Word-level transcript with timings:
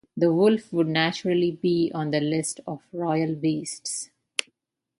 The 0.17 0.33
wolf 0.33 0.73
would 0.73 0.87
naturally 0.87 1.51
be 1.51 1.91
on 1.93 2.09
the 2.09 2.19
list 2.19 2.59
of 2.65 2.81
royal 2.91 3.35
beasts. 3.35 4.09